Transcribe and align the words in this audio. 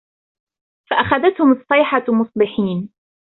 فأخذتهم 0.89 1.51
الصيحة 1.51 2.03
مصبحين 2.13 2.89